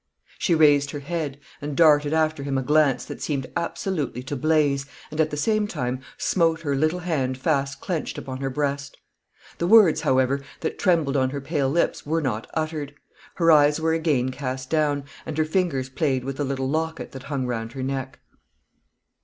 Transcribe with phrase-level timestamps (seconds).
[0.39, 4.87] She raised her head, and darted after him a glance that seemed absolutely to blaze,
[5.11, 8.97] and at the same time smote her little hand fast clenched upon her breast.
[9.59, 12.95] The words, however, that trembled on her pale lips were not uttered;
[13.35, 17.25] her eyes were again cast down, and her fingers played with the little locket that
[17.29, 18.17] hung round her neck.